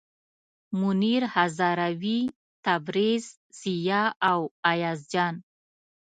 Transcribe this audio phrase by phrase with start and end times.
[0.79, 2.21] منیر هزاروي،
[2.65, 3.23] تبریز،
[3.59, 4.39] ضیا او
[4.71, 5.35] ایاز جان.